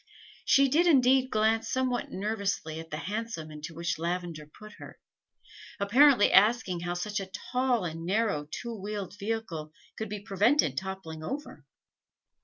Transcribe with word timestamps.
She 0.45 0.67
did 0.67 0.87
indeed 0.87 1.29
glance 1.29 1.69
somewhat 1.69 2.09
nervously 2.11 2.79
at 2.79 2.89
the 2.89 2.97
hansom 2.97 3.51
into 3.51 3.75
which 3.75 3.99
Lavender 3.99 4.47
put 4.47 4.71
her, 4.79 4.97
apparently 5.79 6.33
asking 6.33 6.79
how 6.79 6.95
such 6.95 7.19
a 7.19 7.29
tall 7.51 7.85
and 7.85 8.03
narrow 8.03 8.47
two 8.49 8.73
wheeled 8.75 9.15
vehicle 9.19 9.71
could 9.99 10.09
be 10.09 10.19
prevented 10.19 10.75
toppling 10.75 11.23
over. 11.23 11.67